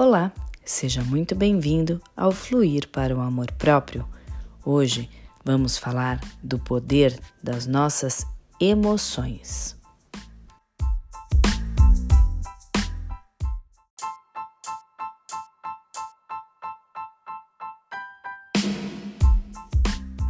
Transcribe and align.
Olá, 0.00 0.30
seja 0.64 1.02
muito 1.02 1.34
bem-vindo 1.34 2.00
ao 2.16 2.30
Fluir 2.30 2.86
para 2.86 3.16
o 3.16 3.20
Amor 3.20 3.50
Próprio. 3.50 4.08
Hoje 4.64 5.10
vamos 5.44 5.76
falar 5.76 6.20
do 6.40 6.56
poder 6.56 7.18
das 7.42 7.66
nossas 7.66 8.24
emoções. 8.60 9.76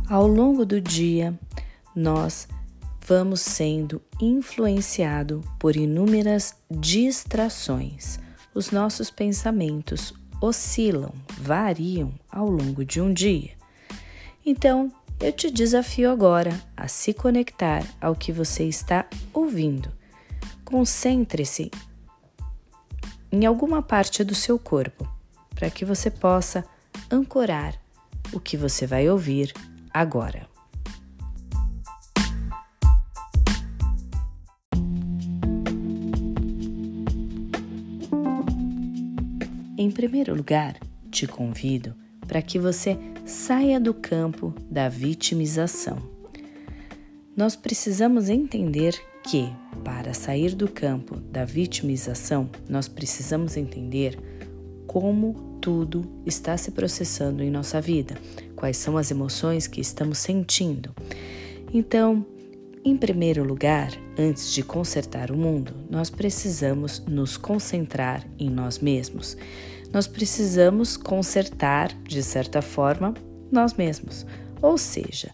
Ao 0.09 0.27
longo 0.27 0.65
do 0.65 0.81
dia, 0.81 1.39
nós 1.95 2.49
vamos 3.07 3.43
sendo 3.43 4.01
influenciado 4.19 5.45
por 5.59 5.77
inúmeras 5.77 6.57
distrações. 6.71 8.19
Os 8.59 8.73
nossos 8.73 9.09
pensamentos 9.09 10.13
oscilam, 10.41 11.13
variam 11.39 12.13
ao 12.29 12.51
longo 12.51 12.85
de 12.85 13.01
um 13.01 13.15
dia. 13.15 13.53
Então, 14.45 14.91
eu 15.21 15.31
te 15.31 15.49
desafio 15.49 16.11
agora 16.11 16.61
a 16.77 16.89
se 16.89 17.15
conectar 17.15 17.85
ao 18.01 18.17
que 18.17 18.33
você 18.33 18.65
está 18.65 19.07
ouvindo. 19.33 19.93
Concentre-se 20.65 21.71
em 23.31 23.47
alguma 23.47 23.81
parte 23.81 24.25
do 24.25 24.35
seu 24.35 24.59
corpo 24.59 25.09
para 25.55 25.71
que 25.71 25.85
você 25.85 26.11
possa 26.11 26.65
ancorar 27.09 27.81
o 28.33 28.41
que 28.41 28.57
você 28.57 28.89
vai 28.89 29.09
ouvir 29.09 29.55
agora. 29.95 30.49
Em 39.81 39.93
primeiro 39.93 40.35
lugar, 40.35 40.77
te 41.09 41.25
convido 41.25 41.95
para 42.27 42.43
que 42.43 42.59
você 42.59 42.99
saia 43.25 43.79
do 43.79 43.95
campo 43.95 44.53
da 44.69 44.89
vitimização. 44.89 45.99
Nós 47.37 47.55
precisamos 47.55 48.29
entender 48.29 49.01
que, 49.23 49.49
para 49.85 50.13
sair 50.13 50.57
do 50.57 50.67
campo 50.67 51.21
da 51.21 51.45
vitimização, 51.45 52.51
nós 52.69 52.89
precisamos 52.89 53.57
entender 53.57 54.19
como 54.85 55.59
tudo 55.61 56.05
está 56.27 56.57
se 56.57 56.73
processando 56.73 57.41
em 57.41 57.51
nossa 57.51 57.81
vida, 57.81 58.17
quais 58.57 58.79
são 58.79 58.97
as 58.97 59.13
emoções 59.13 59.69
que 59.69 59.81
estamos 59.81 60.19
sentindo. 60.19 60.93
Então, 61.73 62.27
em 62.89 62.97
primeiro 62.97 63.45
lugar, 63.45 63.91
antes 64.19 64.53
de 64.53 64.63
consertar 64.63 65.31
o 65.31 65.37
mundo, 65.37 65.75
nós 65.91 66.09
precisamos 66.09 67.01
nos 67.07 67.37
concentrar 67.37 68.27
em 68.39 68.49
nós 68.49 68.79
mesmos. 68.79 69.37
Nós 69.93 70.07
precisamos 70.07 70.97
consertar, 70.97 71.93
de 72.03 72.23
certa 72.23 72.63
forma, 72.63 73.13
nós 73.53 73.75
mesmos. 73.75 74.25
Ou 74.63 74.79
seja, 74.79 75.31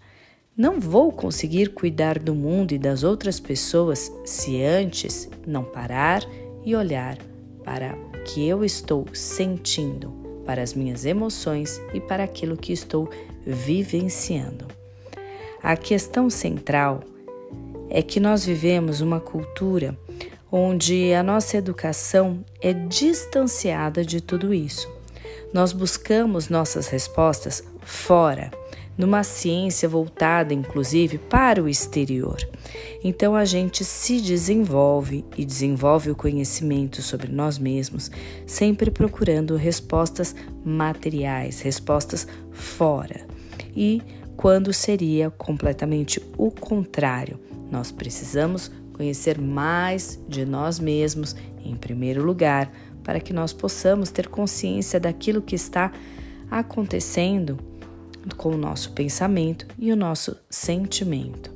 não 0.56 0.80
vou 0.80 1.12
conseguir 1.12 1.72
cuidar 1.74 2.19
do 2.19 2.34
mundo 2.34 2.72
e 2.72 2.78
das 2.78 3.02
outras 3.02 3.38
pessoas 3.38 4.12
se 4.24 4.62
antes 4.62 5.28
não 5.46 5.62
parar 5.64 6.22
e 6.64 6.74
olhar 6.74 7.18
para 7.64 7.94
o 7.94 8.24
que 8.24 8.46
eu 8.46 8.64
estou 8.64 9.06
sentindo 9.12 10.12
para 10.44 10.62
as 10.62 10.74
minhas 10.74 11.05
emoções 11.05 11.80
e 11.92 12.00
para 12.00 12.24
aquilo 12.24 12.56
que 12.56 12.72
estou 12.72 13.08
vivenciando. 13.46 14.66
A 15.62 15.77
questão 15.77 16.28
central 16.28 17.00
é 17.94 18.02
que 18.02 18.18
nós 18.18 18.44
vivemos 18.44 19.00
uma 19.00 19.20
cultura 19.20 19.96
onde 20.50 21.14
a 21.14 21.22
nossa 21.22 21.56
educação 21.56 22.44
é 22.60 22.72
distanciada 22.72 24.04
de 24.04 24.20
tudo 24.20 24.52
isso. 24.52 24.92
Nós 25.52 25.72
buscamos 25.72 26.48
nossas 26.48 26.88
respostas 26.88 27.62
fora 27.83 28.50
numa 28.98 29.22
ciência 29.22 29.88
voltada 29.88 30.52
inclusive 30.52 31.18
para 31.18 31.62
o 31.62 31.68
exterior. 31.68 32.36
Então 33.02 33.36
a 33.36 33.44
gente 33.44 33.84
se 33.84 34.20
desenvolve 34.20 35.24
e 35.36 35.44
desenvolve 35.44 36.10
o 36.10 36.16
conhecimento 36.16 37.00
sobre 37.00 37.30
nós 37.30 37.58
mesmos, 37.58 38.10
sempre 38.44 38.90
procurando 38.90 39.54
respostas 39.54 40.34
materiais, 40.64 41.60
respostas 41.60 42.27
fora. 42.50 43.24
E 43.77 44.02
quando 44.36 44.72
seria 44.72 45.30
completamente 45.30 46.20
o 46.36 46.50
contrário, 46.50 47.38
nós 47.70 47.91
precisamos 47.91 48.70
conhecer 48.92 49.41
mais 49.41 50.20
de 50.29 50.45
nós 50.45 50.79
mesmos 50.79 51.35
em 51.64 51.77
primeiro 51.77 52.25
lugar, 52.25 52.73
para 53.02 53.20
que 53.20 53.33
nós 53.33 53.52
possamos 53.52 54.11
ter 54.11 54.29
consciência 54.29 54.98
daquilo 54.98 55.42
que 55.42 55.55
está 55.55 55.92
acontecendo 56.51 57.58
com 58.36 58.51
o 58.51 58.57
nosso 58.57 58.92
pensamento 58.92 59.67
e 59.79 59.92
o 59.92 59.97
nosso 59.97 60.36
sentimento. 60.48 61.52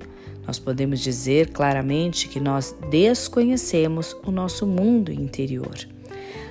Nós 0.47 0.59
podemos 0.59 1.01
dizer 1.01 1.51
claramente 1.51 2.29
que 2.29 2.41
nós 2.41 2.75
desconhecemos 2.91 4.17
o 4.27 4.31
nosso 4.31 4.67
mundo 4.67 5.13
interior. 5.13 5.77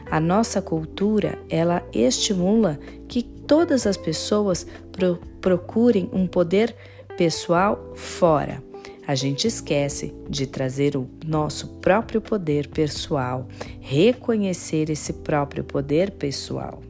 A 0.10 0.20
nossa 0.20 0.62
cultura, 0.62 1.38
ela 1.50 1.84
estimula 1.92 2.80
que 3.08 3.24
todas 3.24 3.86
as 3.86 3.98
pessoas 3.98 4.66
pro 4.92 5.20
procurem 5.42 6.10
um 6.14 6.28
poder 6.28 6.76
pessoal 7.18 7.94
fora. 7.96 8.62
A 9.08 9.16
gente 9.16 9.48
esquece 9.48 10.14
de 10.30 10.46
trazer 10.46 10.98
o 10.98 11.10
nosso 11.26 11.80
próprio 11.80 12.20
poder 12.20 12.68
pessoal, 12.68 13.48
reconhecer 13.80 14.90
esse 14.90 15.14
próprio 15.14 15.64
poder 15.64 16.12
pessoal. 16.12 16.84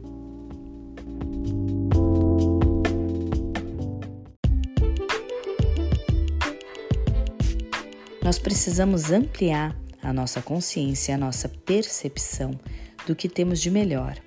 Nós 8.24 8.40
precisamos 8.40 9.12
ampliar 9.12 9.80
a 10.02 10.12
nossa 10.12 10.42
consciência, 10.42 11.14
a 11.14 11.20
nossa 11.20 11.48
percepção 11.48 12.60
do 13.06 13.16
que 13.16 13.30
temos 13.30 13.62
de 13.62 13.70
melhor. 13.70 14.18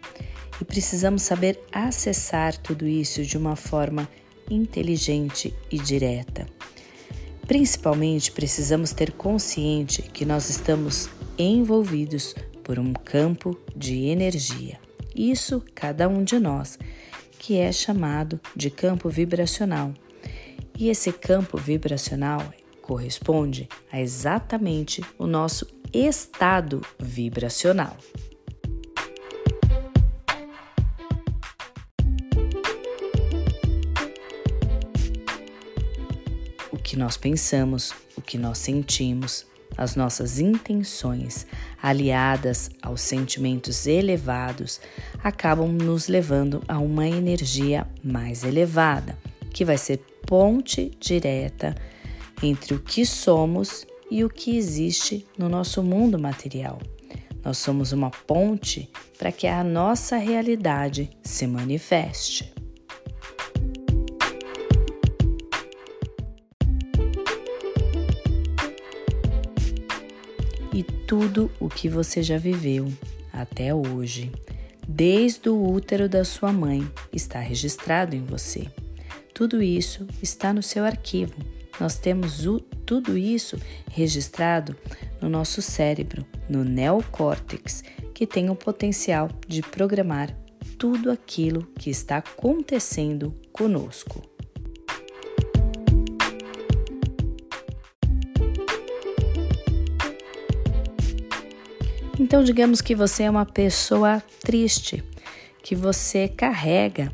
E 0.61 0.65
precisamos 0.65 1.23
saber 1.23 1.59
acessar 1.73 2.57
tudo 2.57 2.87
isso 2.87 3.25
de 3.25 3.37
uma 3.37 3.57
forma 3.57 4.09
inteligente 4.49 5.53
e 5.73 5.77
direta. 5.77 6.60
Principalmente 7.51 8.31
precisamos 8.31 8.93
ter 8.93 9.11
consciente 9.11 10.03
que 10.03 10.25
nós 10.25 10.49
estamos 10.49 11.11
envolvidos 11.37 12.33
por 12.63 12.79
um 12.79 12.93
campo 12.93 13.59
de 13.75 14.05
energia. 14.07 14.79
Isso 15.17 15.61
cada 15.75 16.09
um 16.09 16.23
de 16.23 16.39
nós, 16.39 16.79
que 17.41 17.59
é 17.59 17.73
chamado 17.73 18.41
de 18.55 18.71
campo 18.71 19.09
vibracional. 19.09 19.93
E 20.79 20.91
esse 20.91 21.13
campo 21.13 21.59
vibracional 21.59 22.55
corresponde 22.81 23.69
a 23.91 24.01
exatamente 24.01 25.03
o 25.19 25.27
nosso 25.27 25.67
estado 25.93 26.81
vibracional. 27.01 27.97
Que 36.91 36.97
nós 36.97 37.17
pensamos, 37.17 37.95
o 38.17 38.21
que 38.21 38.37
nós 38.37 38.59
sentimos, 38.59 39.47
as 39.79 39.95
nossas 39.95 40.41
intenções, 40.41 41.47
aliadas 41.81 42.69
aos 42.83 43.01
sentimentos 43.01 43.87
elevados, 43.87 44.81
acabam 45.23 45.71
nos 45.71 46.09
levando 46.09 46.65
a 46.67 46.81
uma 46.81 47.07
energia 47.07 47.87
mais 48.03 48.43
elevada, 48.43 49.17
que 49.53 49.65
vai 49.65 49.79
ser 49.79 49.99
ponte 50.27 50.91
direta 50.99 51.77
entre 52.43 52.75
o 52.75 52.81
que 52.81 53.07
somos 53.07 53.87
e 54.11 54.25
o 54.25 54.29
que 54.29 54.57
existe 54.57 55.25
no 55.39 55.49
nosso 55.49 55.85
mundo 55.85 56.19
material. 56.19 56.81
Nós 57.45 57.59
somos 57.59 57.93
uma 57.93 58.11
ponte 58.11 58.91
para 59.17 59.31
que 59.31 59.47
a 59.47 59.63
nossa 59.63 60.17
realidade 60.17 61.09
se 61.23 61.47
manifeste. 61.47 62.53
E 70.81 70.83
tudo 70.83 71.51
o 71.61 71.69
que 71.69 71.91
você 71.91 72.23
já 72.23 72.39
viveu 72.39 72.91
até 73.33 73.75
hoje, 73.75 74.33
desde 74.89 75.51
o 75.51 75.63
útero 75.63 76.09
da 76.09 76.25
sua 76.25 76.53
mãe, 76.53 76.91
está 77.13 77.39
registrado 77.39 78.17
em 78.17 78.25
você. 78.25 78.67
Tudo 79.35 79.63
isso 79.63 80.07
está 80.23 80.55
no 80.55 80.63
seu 80.63 80.85
arquivo 80.85 81.35
nós 81.81 81.97
temos 81.97 82.47
o, 82.47 82.61
tudo 82.85 83.17
isso 83.17 83.59
registrado 83.91 84.77
no 85.21 85.31
nosso 85.31 85.63
cérebro, 85.63 86.27
no 86.49 86.63
neocórtex, 86.63 87.83
que 88.13 88.27
tem 88.27 88.51
o 88.51 88.55
potencial 88.55 89.31
de 89.49 89.63
programar 89.63 90.37
tudo 90.79 91.11
aquilo 91.11 91.67
que 91.79 91.89
está 91.89 92.19
acontecendo 92.19 93.35
conosco. 93.51 94.30
Então, 102.31 102.45
digamos 102.45 102.81
que 102.81 102.95
você 102.95 103.25
é 103.25 103.31
uma 103.31 103.45
pessoa 103.45 104.23
triste, 104.41 105.03
que 105.65 105.75
você 105.75 106.29
carrega 106.29 107.13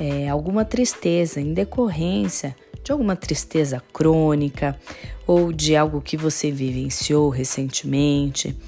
é, 0.00 0.28
alguma 0.28 0.64
tristeza 0.64 1.40
em 1.40 1.54
decorrência 1.54 2.56
de 2.82 2.90
alguma 2.90 3.14
tristeza 3.14 3.80
crônica 3.92 4.76
ou 5.24 5.52
de 5.52 5.76
algo 5.76 6.00
que 6.00 6.16
você 6.16 6.50
vivenciou 6.50 7.28
recentemente, 7.28 8.58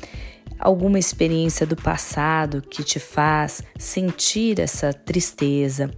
alguma 0.56 1.00
experiência 1.00 1.66
do 1.66 1.74
passado 1.74 2.62
que 2.62 2.84
te 2.84 3.00
faz 3.00 3.60
sentir 3.76 4.60
essa 4.60 4.92
tristeza. 4.92 5.90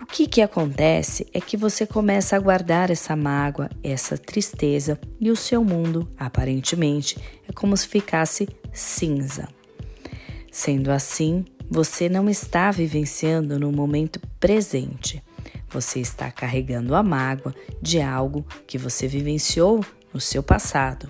O 0.00 0.06
que, 0.06 0.26
que 0.26 0.40
acontece 0.40 1.26
é 1.34 1.42
que 1.42 1.58
você 1.58 1.86
começa 1.86 2.36
a 2.36 2.40
guardar 2.40 2.90
essa 2.90 3.14
mágoa, 3.14 3.68
essa 3.82 4.16
tristeza, 4.16 4.98
e 5.20 5.30
o 5.30 5.36
seu 5.36 5.62
mundo, 5.62 6.10
aparentemente, 6.18 7.18
é 7.46 7.52
como 7.52 7.76
se 7.76 7.86
ficasse 7.86 8.48
cinza. 8.72 9.48
Sendo 10.50 10.90
assim, 10.90 11.44
você 11.70 12.08
não 12.08 12.28
está 12.28 12.70
vivenciando 12.70 13.58
no 13.58 13.72
momento 13.72 14.20
presente. 14.38 15.22
Você 15.70 16.00
está 16.00 16.30
carregando 16.30 16.94
a 16.94 17.02
mágoa 17.02 17.54
de 17.80 18.00
algo 18.00 18.44
que 18.66 18.76
você 18.76 19.08
vivenciou 19.08 19.84
no 20.12 20.20
seu 20.20 20.42
passado. 20.42 21.08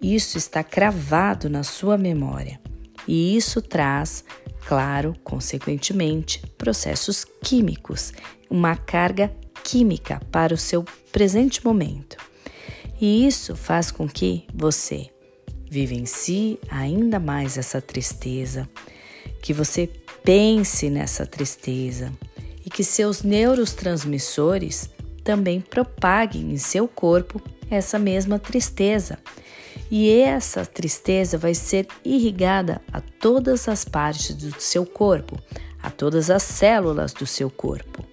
Isso 0.00 0.36
está 0.36 0.64
cravado 0.64 1.48
na 1.48 1.62
sua 1.62 1.96
memória 1.96 2.60
e 3.06 3.36
isso 3.36 3.62
traz, 3.62 4.24
claro, 4.66 5.14
consequentemente, 5.22 6.40
processos 6.58 7.24
químicos, 7.24 8.12
uma 8.50 8.74
carga 8.76 9.32
química 9.62 10.20
para 10.32 10.54
o 10.54 10.58
seu 10.58 10.84
presente 11.12 11.64
momento. 11.64 12.16
E 13.00 13.26
isso 13.26 13.54
faz 13.54 13.92
com 13.92 14.08
que 14.08 14.44
você 14.52 15.11
vivencie 15.72 16.60
ainda 16.68 17.18
mais 17.18 17.56
essa 17.56 17.80
tristeza, 17.80 18.68
que 19.40 19.54
você 19.54 19.88
pense 20.22 20.90
nessa 20.90 21.24
tristeza 21.24 22.12
e 22.62 22.68
que 22.68 22.84
seus 22.84 23.22
neurotransmissores 23.22 24.90
também 25.24 25.62
propaguem 25.62 26.52
em 26.52 26.58
seu 26.58 26.86
corpo 26.86 27.40
essa 27.70 27.98
mesma 27.98 28.38
tristeza. 28.38 29.18
E 29.90 30.10
essa 30.10 30.66
tristeza 30.66 31.38
vai 31.38 31.54
ser 31.54 31.86
irrigada 32.04 32.82
a 32.92 33.00
todas 33.00 33.66
as 33.66 33.82
partes 33.82 34.34
do 34.34 34.60
seu 34.60 34.84
corpo, 34.84 35.40
a 35.82 35.88
todas 35.88 36.28
as 36.28 36.42
células 36.42 37.14
do 37.14 37.24
seu 37.24 37.48
corpo. 37.48 38.11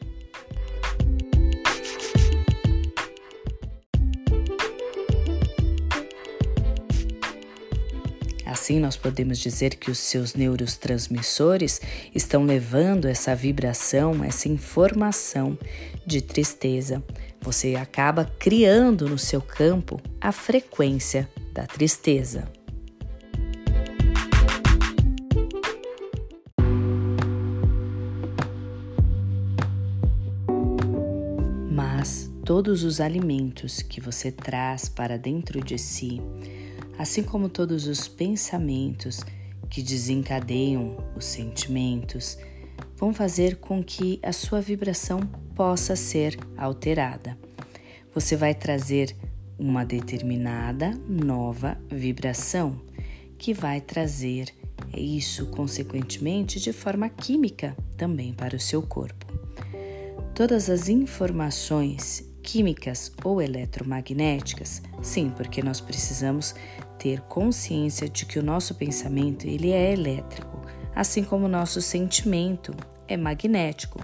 Assim, 8.69 8.79
nós 8.79 8.95
podemos 8.95 9.39
dizer 9.39 9.77
que 9.77 9.89
os 9.89 9.97
seus 9.97 10.35
neurotransmissores 10.35 11.81
estão 12.13 12.45
levando 12.45 13.07
essa 13.07 13.35
vibração, 13.35 14.23
essa 14.23 14.47
informação 14.47 15.57
de 16.05 16.21
tristeza. 16.21 17.03
Você 17.41 17.73
acaba 17.73 18.25
criando 18.37 19.09
no 19.09 19.17
seu 19.17 19.41
campo 19.41 19.99
a 20.21 20.31
frequência 20.31 21.27
da 21.51 21.65
tristeza. 21.65 22.47
Mas 31.71 32.31
todos 32.45 32.83
os 32.83 33.01
alimentos 33.01 33.81
que 33.81 33.99
você 33.99 34.31
traz 34.31 34.87
para 34.87 35.17
dentro 35.17 35.59
de 35.59 35.79
si, 35.79 36.21
assim 36.99 37.23
como 37.23 37.47
todos 37.47 37.87
os 37.87 38.09
pensamentos 38.09 39.21
que 39.69 39.81
desencadeiam 39.81 40.97
os 41.15 41.23
sentimentos, 41.23 42.37
vão 42.97 43.13
fazer 43.13 43.55
com 43.55 43.81
que 43.81 44.19
a 44.21 44.33
sua 44.33 44.59
vibração 44.59 45.21
possa 45.55 45.95
ser 45.95 46.37
alterada. 46.57 47.37
Você 48.13 48.35
vai 48.35 48.53
trazer 48.53 49.15
uma 49.57 49.85
determinada 49.85 50.91
nova 51.07 51.77
vibração 51.89 52.81
que 53.37 53.53
vai 53.53 53.79
trazer 53.79 54.53
isso, 54.93 55.45
consequentemente, 55.45 56.59
de 56.59 56.73
forma 56.73 57.07
química 57.07 57.77
também 57.95 58.33
para 58.33 58.57
o 58.57 58.59
seu 58.59 58.81
corpo. 58.81 59.25
Todas 60.35 60.69
as 60.69 60.89
informações 60.89 62.29
químicas 62.43 63.11
ou 63.23 63.41
eletromagnéticas, 63.41 64.81
sim, 65.01 65.29
porque 65.29 65.61
nós 65.61 65.79
precisamos 65.79 66.55
ter 66.99 67.21
consciência 67.21 68.09
de 68.09 68.25
que 68.25 68.37
o 68.37 68.43
nosso 68.43 68.75
pensamento 68.75 69.47
ele 69.47 69.71
é 69.71 69.93
elétrico, 69.93 70.59
assim 70.93 71.23
como 71.23 71.45
o 71.45 71.49
nosso 71.49 71.81
sentimento 71.81 72.75
é 73.07 73.15
magnético. 73.15 73.99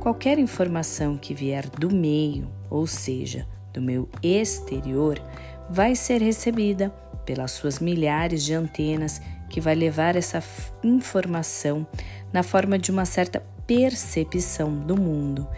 Qualquer 0.00 0.38
informação 0.38 1.16
que 1.16 1.32
vier 1.32 1.68
do 1.70 1.94
meio, 1.94 2.50
ou 2.68 2.86
seja, 2.86 3.46
do 3.72 3.80
meu 3.80 4.08
exterior, 4.22 5.22
vai 5.70 5.94
ser 5.94 6.20
recebida 6.20 6.90
pelas 7.24 7.52
suas 7.52 7.78
milhares 7.78 8.44
de 8.44 8.52
antenas 8.52 9.22
que 9.48 9.60
vai 9.60 9.74
levar 9.74 10.16
essa 10.16 10.42
informação 10.82 11.86
na 12.32 12.42
forma 12.42 12.78
de 12.78 12.90
uma 12.90 13.04
certa 13.04 13.40
percepção 13.66 14.76
do 14.76 14.96
mundo. 14.96 15.48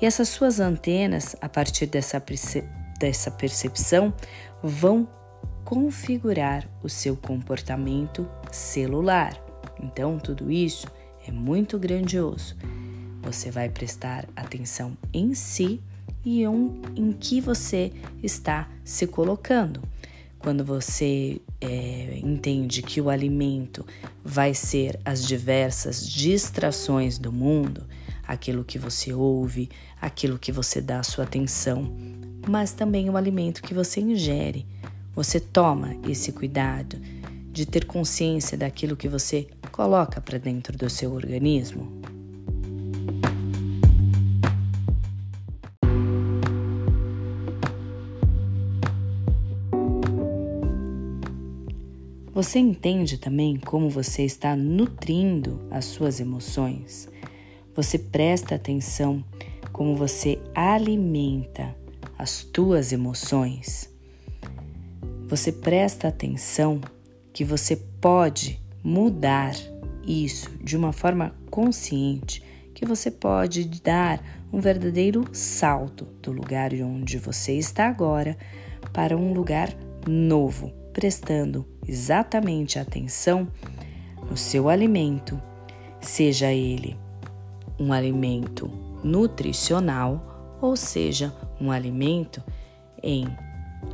E 0.00 0.06
essas 0.06 0.28
suas 0.28 0.58
antenas, 0.58 1.36
a 1.40 1.48
partir 1.48 1.86
dessa, 1.86 2.20
perce 2.20 2.64
dessa 2.98 3.30
percepção, 3.30 4.12
vão 4.62 5.06
configurar 5.64 6.68
o 6.82 6.88
seu 6.88 7.16
comportamento 7.16 8.28
celular. 8.52 9.40
Então, 9.82 10.18
tudo 10.18 10.50
isso 10.50 10.86
é 11.26 11.32
muito 11.32 11.78
grandioso. 11.78 12.56
Você 13.22 13.50
vai 13.50 13.68
prestar 13.68 14.28
atenção 14.36 14.96
em 15.12 15.34
si 15.34 15.80
e 16.24 16.46
um, 16.46 16.80
em 16.94 17.12
que 17.12 17.40
você 17.40 17.92
está 18.22 18.68
se 18.84 19.06
colocando. 19.06 19.82
Quando 20.38 20.62
você 20.62 21.40
é, 21.60 22.20
entende 22.22 22.82
que 22.82 23.00
o 23.00 23.08
alimento 23.08 23.86
vai 24.22 24.52
ser 24.52 25.00
as 25.02 25.26
diversas 25.26 26.06
distrações 26.06 27.18
do 27.18 27.32
mundo, 27.32 27.86
aquilo 28.26 28.62
que 28.62 28.78
você 28.78 29.12
ouve, 29.12 29.70
aquilo 30.00 30.38
que 30.38 30.52
você 30.52 30.82
dá 30.82 31.02
sua 31.02 31.24
atenção, 31.24 31.90
mas 32.46 32.72
também 32.72 33.08
o 33.08 33.16
alimento 33.16 33.62
que 33.62 33.72
você 33.72 34.00
ingere, 34.00 34.66
você 35.14 35.38
toma 35.38 35.96
esse 36.08 36.32
cuidado 36.32 36.98
de 37.52 37.64
ter 37.64 37.84
consciência 37.84 38.58
daquilo 38.58 38.96
que 38.96 39.08
você 39.08 39.46
coloca 39.70 40.20
para 40.20 40.38
dentro 40.38 40.76
do 40.76 40.90
seu 40.90 41.12
organismo? 41.12 42.02
Você 52.34 52.58
entende 52.58 53.16
também 53.16 53.56
como 53.56 53.88
você 53.88 54.24
está 54.24 54.56
nutrindo 54.56 55.60
as 55.70 55.84
suas 55.84 56.18
emoções? 56.18 57.08
Você 57.76 57.96
presta 57.96 58.56
atenção 58.56 59.24
como 59.72 59.94
você 59.94 60.40
alimenta 60.52 61.76
as 62.18 62.42
tuas 62.42 62.92
emoções? 62.92 63.93
Você 65.36 65.50
presta 65.50 66.06
atenção 66.06 66.80
que 67.32 67.44
você 67.44 67.74
pode 67.74 68.62
mudar 68.84 69.52
isso 70.06 70.48
de 70.62 70.76
uma 70.76 70.92
forma 70.92 71.34
consciente, 71.50 72.40
que 72.72 72.86
você 72.86 73.10
pode 73.10 73.64
dar 73.80 74.22
um 74.52 74.60
verdadeiro 74.60 75.24
salto 75.32 76.04
do 76.22 76.30
lugar 76.30 76.72
onde 76.74 77.18
você 77.18 77.54
está 77.54 77.88
agora 77.88 78.38
para 78.92 79.16
um 79.16 79.32
lugar 79.32 79.74
novo, 80.06 80.70
prestando 80.92 81.66
exatamente 81.84 82.78
atenção 82.78 83.48
no 84.30 84.36
seu 84.36 84.68
alimento, 84.68 85.42
seja 86.00 86.52
ele 86.52 86.96
um 87.76 87.92
alimento 87.92 88.70
nutricional 89.02 90.56
ou 90.62 90.76
seja 90.76 91.34
um 91.60 91.72
alimento 91.72 92.40
em 93.02 93.26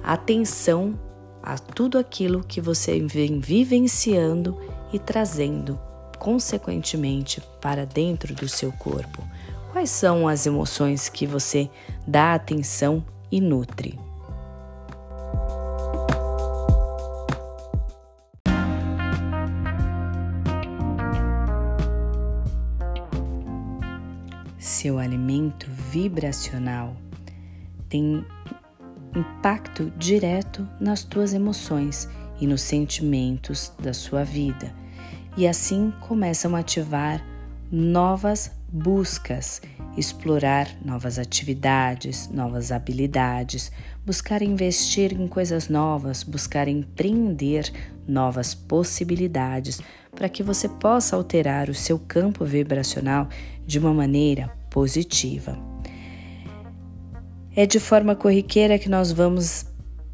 atenção 0.04 1.08
a 1.42 1.56
tudo 1.58 1.98
aquilo 1.98 2.44
que 2.44 2.60
você 2.60 3.00
vem 3.00 3.40
vivenciando 3.40 4.58
e 4.92 4.98
trazendo, 4.98 5.78
consequentemente, 6.18 7.40
para 7.60 7.86
dentro 7.86 8.34
do 8.34 8.48
seu 8.48 8.72
corpo. 8.72 9.22
Quais 9.72 9.90
são 9.90 10.26
as 10.26 10.46
emoções 10.46 11.08
que 11.08 11.26
você 11.26 11.70
dá 12.06 12.34
atenção 12.34 13.04
e 13.30 13.40
nutre? 13.40 13.98
Seu 24.58 24.98
alimento 24.98 25.66
vibracional 25.70 26.96
tem 27.88 28.24
impacto 29.14 29.90
direto 29.96 30.68
nas 30.80 31.02
tuas 31.02 31.34
emoções 31.34 32.08
e 32.40 32.46
nos 32.46 32.62
sentimentos 32.62 33.72
da 33.78 33.92
sua 33.92 34.24
vida. 34.24 34.74
E 35.36 35.46
assim 35.46 35.92
começam 36.00 36.56
a 36.56 36.60
ativar 36.60 37.24
novas 37.70 38.50
buscas, 38.72 39.60
explorar 39.96 40.68
novas 40.84 41.18
atividades, 41.18 42.28
novas 42.28 42.72
habilidades, 42.72 43.70
buscar 44.04 44.42
investir 44.42 45.12
em 45.12 45.26
coisas 45.26 45.68
novas, 45.68 46.22
buscar 46.22 46.68
empreender 46.68 47.72
novas 48.06 48.54
possibilidades 48.54 49.80
para 50.14 50.28
que 50.28 50.42
você 50.42 50.68
possa 50.68 51.16
alterar 51.16 51.68
o 51.68 51.74
seu 51.74 51.98
campo 51.98 52.44
vibracional 52.44 53.28
de 53.66 53.78
uma 53.78 53.92
maneira 53.92 54.48
positiva. 54.68 55.69
É 57.60 57.66
de 57.66 57.78
forma 57.78 58.16
corriqueira 58.16 58.78
que 58.78 58.88
nós 58.88 59.12
vamos 59.12 59.66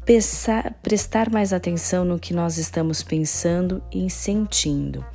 pensar, 0.03 0.73
prestar 0.83 1.31
mais 1.31 1.53
atenção 1.53 2.03
no 2.03 2.19
que 2.19 2.33
nós 2.33 2.57
estamos 2.57 3.01
pensando 3.01 3.81
e 3.89 4.09
sentindo. 4.09 5.05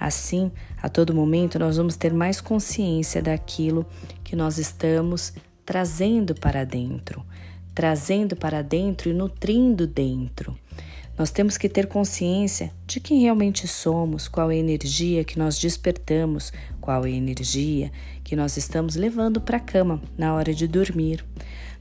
Assim, 0.00 0.50
a 0.82 0.88
todo 0.88 1.12
momento, 1.12 1.58
nós 1.58 1.76
vamos 1.76 1.94
ter 1.94 2.10
mais 2.10 2.40
consciência 2.40 3.20
daquilo 3.20 3.84
que 4.24 4.34
nós 4.34 4.56
estamos 4.56 5.34
trazendo 5.66 6.34
para 6.34 6.64
dentro, 6.64 7.22
trazendo 7.74 8.34
para 8.34 8.62
dentro 8.62 9.10
e 9.10 9.12
nutrindo 9.12 9.86
dentro. 9.86 10.58
Nós 11.18 11.30
temos 11.30 11.58
que 11.58 11.68
ter 11.68 11.86
consciência 11.86 12.72
de 12.86 12.98
quem 12.98 13.20
realmente 13.20 13.68
somos, 13.68 14.26
qual 14.26 14.50
é 14.50 14.54
a 14.54 14.58
energia 14.58 15.22
que 15.22 15.38
nós 15.38 15.58
despertamos, 15.58 16.50
qual 16.80 17.04
é 17.04 17.08
a 17.08 17.12
energia 17.12 17.92
que 18.24 18.34
nós 18.34 18.56
estamos 18.56 18.96
levando 18.96 19.38
para 19.38 19.58
a 19.58 19.60
cama 19.60 20.00
na 20.16 20.32
hora 20.34 20.54
de 20.54 20.66
dormir. 20.66 21.22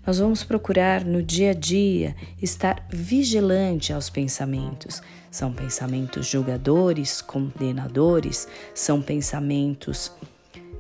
Nós 0.06 0.20
vamos 0.20 0.44
procurar 0.44 1.06
no 1.06 1.24
dia 1.24 1.52
a 1.52 1.54
dia 1.54 2.16
estar 2.42 2.86
vigilante 2.90 3.94
aos 3.94 4.10
pensamentos. 4.10 5.02
São 5.32 5.54
pensamentos 5.54 6.28
julgadores, 6.28 7.22
condenadores, 7.22 8.48
são 8.76 9.02
pensamentos 9.02 10.12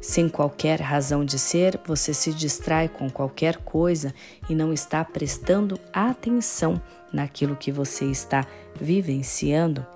sem 0.01 0.27
qualquer 0.27 0.81
razão 0.81 1.23
de 1.23 1.39
ser, 1.39 1.79
você 1.85 2.13
se 2.13 2.33
distrai 2.33 2.89
com 2.89 3.09
qualquer 3.09 3.55
coisa 3.59 4.13
e 4.49 4.53
não 4.53 4.73
está 4.73 5.05
prestando 5.05 5.79
atenção 5.93 6.81
naquilo 7.11 7.55
que 7.55 7.71
você 7.71 8.03
está 8.11 8.45
vivenciando. 8.77 9.87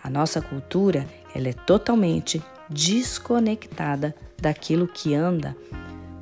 A 0.00 0.08
nossa 0.08 0.40
cultura, 0.40 1.04
ela 1.34 1.48
é 1.48 1.52
totalmente 1.52 2.40
desconectada 2.70 4.14
daquilo 4.40 4.86
que 4.86 5.12
anda 5.12 5.56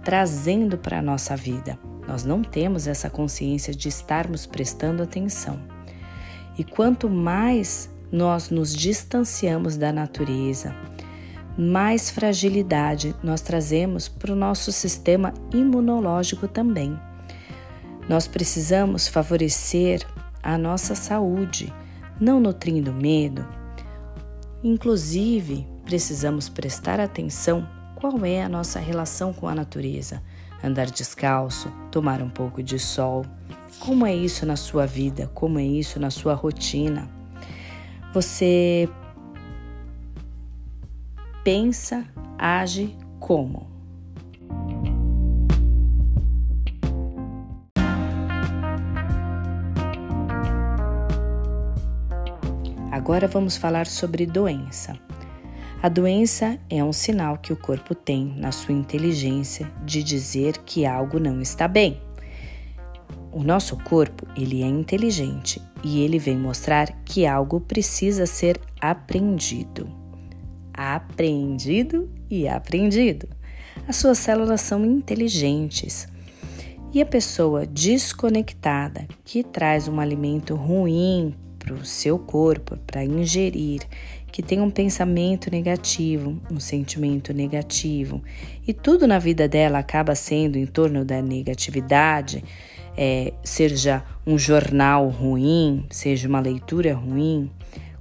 trazendo 0.03 0.77
para 0.77 0.99
a 0.99 1.03
nossa 1.03 1.35
vida. 1.35 1.79
Nós 2.07 2.25
não 2.25 2.43
temos 2.43 2.87
essa 2.87 3.09
consciência 3.09 3.75
de 3.75 3.89
estarmos 3.89 4.47
prestando 4.47 5.03
atenção. 5.03 5.59
E 6.59 6.65
quanto 6.65 7.09
mais 7.09 7.91
nós 8.13 8.51
nos 8.51 8.75
distanciamos 8.75 9.77
da 9.77 9.93
natureza, 9.93 10.75
mais 11.57 12.11
fragilidade 12.11 13.15
nós 13.23 13.41
trazemos 13.41 14.09
para 14.09 14.33
o 14.33 14.37
nosso 14.37 14.71
sistema 14.73 15.33
imunológico 15.53 16.47
também. 16.47 16.99
Nós 18.09 18.27
precisamos 18.27 19.09
favorecer 19.09 20.07
a 20.43 20.59
nossa 20.59 20.95
saúde, 20.95 21.73
não 22.21 22.39
nutrindo 22.39 22.93
medo. 22.93 23.47
Inclusive, 24.63 25.67
precisamos 25.85 26.49
prestar 26.49 27.01
atenção 27.01 27.67
qual 27.95 28.25
é 28.25 28.43
a 28.43 28.49
nossa 28.49 28.79
relação 28.79 29.33
com 29.33 29.49
a 29.49 29.55
natureza. 29.55 30.23
Andar 30.65 30.87
descalço, 30.87 31.71
tomar 31.91 32.23
um 32.23 32.31
pouco 32.31 32.63
de 32.63 32.79
sol. 32.79 33.23
Como 33.79 34.07
é 34.07 34.17
isso 34.17 34.47
na 34.47 34.57
sua 34.57 34.87
vida? 34.87 35.31
Como 35.35 35.59
é 35.59 35.65
isso 35.65 36.01
na 36.01 36.09
sua 36.11 36.33
rotina? 36.33 37.07
Você 38.15 38.89
pensa, 41.45 42.07
age 42.39 42.97
como? 43.21 43.75
Agora 52.91 53.29
vamos 53.29 53.59
falar 53.59 53.87
sobre 53.87 54.25
doença. 54.25 54.99
A 55.85 55.89
doença 55.91 56.59
é 56.71 56.83
um 56.83 56.95
sinal 56.95 57.37
que 57.37 57.53
o 57.53 57.57
corpo 57.59 57.95
tem 57.95 58.35
na 58.39 58.51
sua 58.51 58.73
inteligência 58.73 59.71
de 59.85 60.03
dizer 60.03 60.57
que 60.65 60.87
algo 60.87 61.21
não 61.21 61.43
está 61.43 61.69
bem. 61.69 62.01
O 63.31 63.43
nosso 63.43 63.77
corpo, 63.77 64.27
ele 64.35 64.63
é 64.63 64.67
inteligente 64.67 65.61
e 65.83 66.01
ele 66.01 66.19
vem 66.19 66.39
mostrar 66.39 66.87
que 67.05 67.27
algo 67.27 67.61
precisa 67.61 68.25
ser 68.25 68.59
aprendido 68.81 69.87
aprendido 70.73 72.11
e 72.31 72.49
aprendido. 72.49 73.29
As 73.87 73.97
suas 73.97 74.17
células 74.17 74.63
são 74.63 74.87
inteligentes. 74.87 76.09
E 76.95 77.03
a 77.03 77.07
pessoa 77.07 77.67
desconectada 77.67 79.07
que 79.23 79.45
traz 79.45 79.87
um 79.87 80.01
alimento 80.01 80.55
ruim 80.55 81.35
para 81.59 81.75
o 81.75 81.85
seu 81.85 82.19
corpo, 82.19 82.79
para 82.87 83.05
ingerir, 83.05 83.83
que 84.35 84.43
tem 84.43 84.61
um 84.61 84.69
pensamento 84.69 85.49
negativo, 85.49 86.43
um 86.51 86.59
sentimento 86.59 87.33
negativo, 87.33 88.21
e 88.67 88.75
tudo 88.75 89.07
na 89.07 89.17
vida 89.17 89.47
dela 89.47 89.79
acaba 89.79 90.17
sendo 90.17 90.59
em 90.59 90.67
torno 90.67 91.05
da 91.05 91.23
negatividade, 91.23 92.43
é, 92.97 93.33
seja 93.45 94.03
um 94.27 94.37
jornal 94.37 95.09
ruim, 95.09 95.87
seja 95.89 96.29
uma 96.29 96.41
leitura 96.41 96.93
ruim, 96.97 97.49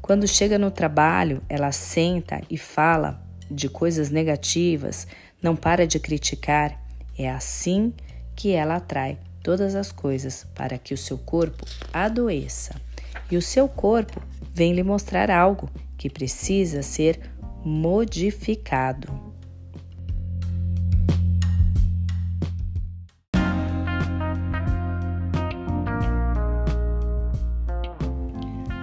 quando 0.02 0.28
chega 0.28 0.58
no 0.58 0.72
trabalho, 0.72 1.40
ela 1.48 1.72
senta 1.72 2.42
e 2.50 2.58
fala 2.58 3.24
de 3.52 3.70
coisas 3.70 4.10
negativas, 4.10 5.06
não 5.40 5.56
para 5.56 5.86
de 5.86 6.00
criticar. 6.00 6.84
É 7.16 7.30
assim 7.30 7.94
que 8.36 8.54
ela 8.54 8.78
atrai 8.78 9.20
todas 9.44 9.76
as 9.76 9.92
coisas 9.92 10.48
para 10.56 10.80
que 10.80 10.96
o 10.96 10.98
seu 10.98 11.20
corpo 11.20 11.64
adoeça. 11.94 12.82
E 13.30 13.38
o 13.38 13.42
seu 13.42 13.68
corpo 13.68 14.20
vem 14.52 14.74
lhe 14.74 14.82
mostrar 14.82 15.30
algo 15.30 15.70
que 15.98 16.10
precisa 16.10 16.82
ser 16.82 17.20
modificado. 17.64 19.34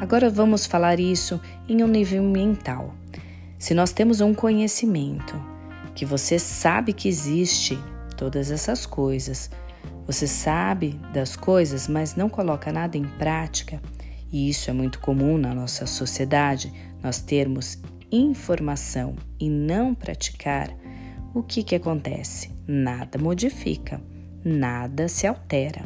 Agora 0.01 0.29
vamos 0.29 0.67
falar 0.67 0.99
isso 0.99 1.41
em 1.69 1.85
um 1.85 1.87
nível 1.87 2.23
mental. 2.23 2.95
Se 3.59 3.75
nós 3.75 3.93
temos 3.93 4.21
um 4.21 4.35
conhecimento 4.35 5.41
que 5.95 6.05
você 6.05 6.37
sabe 6.39 6.93
que 6.93 7.09
existe 7.09 7.79
todas 8.17 8.51
essas 8.51 8.87
coisas, 8.87 9.51
você 10.07 10.27
sabe 10.27 10.99
das 11.13 11.37
coisas, 11.37 11.87
mas 11.87 12.17
não 12.17 12.29
coloca 12.29 12.73
nada 12.73 12.97
em 12.97 13.05
prática, 13.05 13.81
e 14.33 14.49
isso 14.49 14.71
é 14.71 14.73
muito 14.73 15.01
comum 15.01 15.37
na 15.37 15.55
nossa 15.55 15.87
sociedade, 15.87 16.73
nós 17.03 17.21
termos 17.21 17.79
informação 18.11 19.17
e 19.39 19.49
não 19.49 19.95
praticar, 19.95 20.71
o 21.35 21.43
que, 21.43 21.63
que 21.63 21.75
acontece? 21.75 22.51
Nada 22.67 23.19
modifica, 23.19 24.01
nada 24.45 25.09
se 25.09 25.27
altera. 25.27 25.85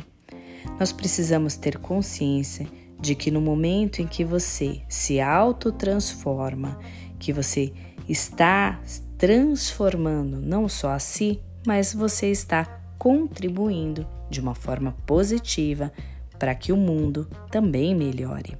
Nós 0.78 0.92
precisamos 0.92 1.56
ter 1.56 1.78
consciência 1.78 2.66
de 2.98 3.14
que 3.14 3.30
no 3.30 3.40
momento 3.40 4.00
em 4.00 4.06
que 4.06 4.24
você 4.24 4.80
se 4.88 5.20
autotransforma, 5.20 6.78
que 7.18 7.32
você 7.32 7.72
está 8.08 8.80
transformando 9.18 10.40
não 10.40 10.68
só 10.68 10.90
a 10.90 10.98
si, 10.98 11.40
mas 11.66 11.92
você 11.94 12.30
está 12.30 12.64
contribuindo 12.98 14.06
de 14.30 14.40
uma 14.40 14.54
forma 14.54 14.92
positiva 15.06 15.92
para 16.38 16.54
que 16.54 16.72
o 16.72 16.76
mundo 16.76 17.28
também 17.50 17.94
melhore. 17.94 18.56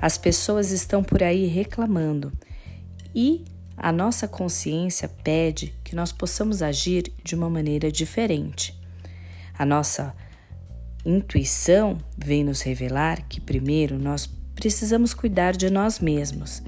As 0.00 0.18
pessoas 0.18 0.70
estão 0.70 1.02
por 1.02 1.22
aí 1.22 1.46
reclamando 1.46 2.32
e 3.14 3.44
a 3.76 3.90
nossa 3.90 4.28
consciência 4.28 5.08
pede 5.08 5.74
que 5.84 5.96
nós 5.96 6.12
possamos 6.12 6.62
agir 6.62 7.12
de 7.24 7.34
uma 7.34 7.48
maneira 7.48 7.90
diferente. 7.90 8.78
A 9.58 9.64
nossa 9.64 10.14
intuição 11.04 11.98
vem 12.16 12.44
nos 12.44 12.62
revelar 12.62 13.26
que 13.28 13.40
primeiro 13.40 13.98
nós 13.98 14.26
precisamos 14.54 15.12
cuidar 15.14 15.56
de 15.56 15.68
nós 15.70 15.98
mesmos. 15.98 16.62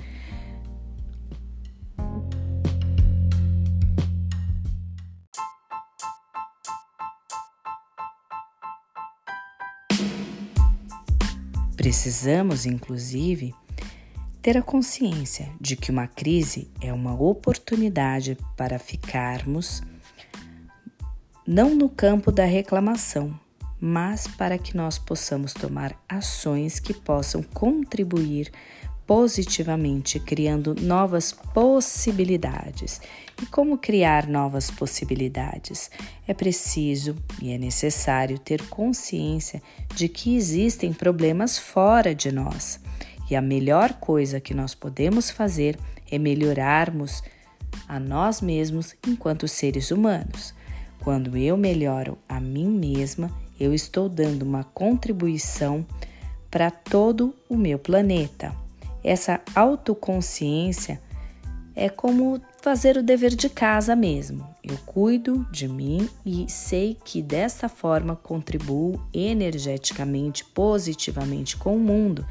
Precisamos, 11.84 12.64
inclusive, 12.64 13.54
ter 14.40 14.56
a 14.56 14.62
consciência 14.62 15.50
de 15.60 15.76
que 15.76 15.90
uma 15.90 16.06
crise 16.06 16.70
é 16.80 16.90
uma 16.90 17.12
oportunidade 17.12 18.38
para 18.56 18.78
ficarmos 18.78 19.82
não 21.46 21.74
no 21.74 21.90
campo 21.90 22.32
da 22.32 22.46
reclamação, 22.46 23.38
mas 23.78 24.26
para 24.26 24.56
que 24.56 24.74
nós 24.74 24.98
possamos 24.98 25.52
tomar 25.52 25.94
ações 26.08 26.80
que 26.80 26.94
possam 26.94 27.42
contribuir 27.42 28.50
positivamente, 29.06 30.18
criando 30.18 30.74
novas 30.80 31.32
possibilidades. 31.32 33.00
E 33.42 33.46
como 33.46 33.76
criar 33.76 34.26
novas 34.26 34.70
possibilidades? 34.70 35.90
É 36.26 36.32
preciso 36.32 37.16
e 37.42 37.52
é 37.52 37.58
necessário 37.58 38.38
ter 38.38 38.62
consciência 38.68 39.62
de 39.94 40.08
que 40.08 40.36
existem 40.36 40.92
problemas 40.92 41.58
fora 41.58 42.14
de 42.14 42.30
nós. 42.32 42.80
E 43.30 43.34
a 43.34 43.42
melhor 43.42 43.94
coisa 43.94 44.40
que 44.40 44.54
nós 44.54 44.74
podemos 44.74 45.30
fazer 45.30 45.78
é 46.10 46.18
melhorarmos 46.18 47.22
a 47.88 47.98
nós 47.98 48.40
mesmos 48.40 48.94
enquanto 49.06 49.48
seres 49.48 49.90
humanos. 49.90 50.54
Quando 51.00 51.36
eu 51.36 51.56
melhoro 51.56 52.16
a 52.28 52.40
mim 52.40 52.68
mesma, 52.68 53.30
eu 53.58 53.74
estou 53.74 54.08
dando 54.08 54.42
uma 54.42 54.64
contribuição 54.64 55.84
para 56.50 56.70
todo 56.70 57.34
o 57.48 57.56
meu 57.56 57.78
planeta. 57.78 58.63
Essa 59.04 59.42
autoconsciência 59.54 61.00
é 61.76 61.90
como 61.90 62.40
fazer 62.62 62.96
o 62.96 63.02
dever 63.02 63.34
de 63.34 63.50
casa 63.50 63.94
mesmo. 63.94 64.48
Eu 64.62 64.78
cuido 64.86 65.46
de 65.50 65.68
mim 65.68 66.08
e 66.24 66.46
sei 66.48 66.96
que 67.04 67.20
dessa 67.20 67.68
forma 67.68 68.16
contribuo 68.16 68.98
energeticamente, 69.12 70.44
positivamente 70.46 71.56
com 71.56 71.76
o 71.76 71.80
mundo 71.80 72.26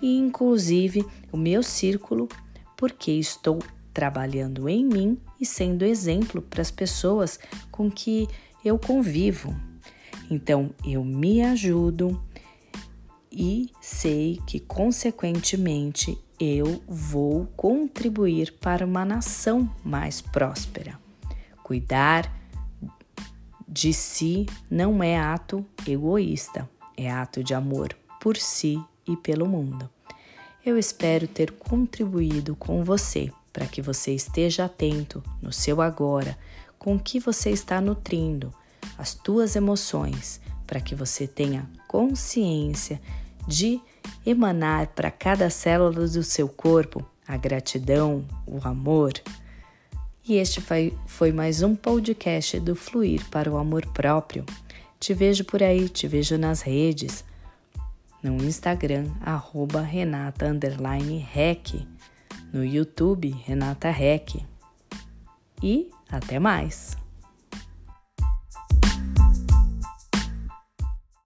e 0.00 0.16
inclusive 0.16 1.04
o 1.32 1.36
meu 1.36 1.62
círculo, 1.62 2.28
porque 2.76 3.10
estou 3.12 3.58
trabalhando 3.92 4.68
em 4.68 4.84
mim 4.84 5.18
e 5.40 5.44
sendo 5.44 5.84
exemplo 5.84 6.40
para 6.40 6.62
as 6.62 6.70
pessoas 6.70 7.38
com 7.70 7.90
que 7.90 8.28
eu 8.64 8.78
convivo. 8.78 9.54
Então 10.30 10.70
eu 10.84 11.04
me 11.04 11.42
ajudo, 11.42 12.22
e 13.32 13.70
sei 13.80 14.40
que, 14.46 14.60
consequentemente, 14.60 16.18
eu 16.38 16.82
vou 16.86 17.46
contribuir 17.56 18.52
para 18.60 18.84
uma 18.84 19.04
nação 19.04 19.70
mais 19.82 20.20
próspera. 20.20 20.98
Cuidar 21.62 22.30
de 23.66 23.92
si 23.92 24.46
não 24.70 25.02
é 25.02 25.18
ato 25.18 25.64
egoísta, 25.86 26.68
é 26.96 27.10
ato 27.10 27.42
de 27.42 27.54
amor 27.54 27.96
por 28.20 28.36
si 28.36 28.78
e 29.06 29.16
pelo 29.16 29.48
mundo. 29.48 29.88
Eu 30.64 30.78
espero 30.78 31.26
ter 31.26 31.52
contribuído 31.52 32.54
com 32.54 32.84
você 32.84 33.32
para 33.52 33.66
que 33.66 33.80
você 33.80 34.14
esteja 34.14 34.66
atento 34.66 35.22
no 35.40 35.52
seu 35.52 35.80
agora, 35.80 36.38
com 36.78 36.96
o 36.96 37.00
que 37.00 37.18
você 37.18 37.50
está 37.50 37.80
nutrindo, 37.80 38.52
as 38.98 39.14
tuas 39.14 39.56
emoções, 39.56 40.40
para 40.66 40.80
que 40.80 40.94
você 40.94 41.26
tenha 41.26 41.68
consciência 41.88 43.00
de 43.46 43.80
emanar 44.24 44.88
para 44.88 45.10
cada 45.10 45.50
célula 45.50 46.06
do 46.06 46.22
seu 46.22 46.48
corpo 46.48 47.04
a 47.26 47.36
gratidão, 47.36 48.24
o 48.46 48.58
amor. 48.66 49.12
E 50.26 50.34
este 50.34 50.60
foi, 50.60 50.96
foi 51.06 51.32
mais 51.32 51.62
um 51.62 51.74
podcast 51.74 52.60
do 52.60 52.76
Fluir 52.76 53.24
para 53.30 53.50
o 53.50 53.56
Amor 53.56 53.86
Próprio. 53.86 54.44
Te 55.00 55.14
vejo 55.14 55.44
por 55.44 55.62
aí, 55.62 55.88
te 55.88 56.06
vejo 56.06 56.38
nas 56.38 56.60
redes, 56.60 57.24
no 58.22 58.36
Instagram, 58.44 59.10
arroba 59.20 59.80
Renata 59.80 60.46
Rec, 61.32 61.86
no 62.52 62.64
YouTube, 62.64 63.30
Renata 63.44 63.90
Rec. 63.90 64.36
E 65.60 65.90
até 66.08 66.38
mais! 66.38 67.01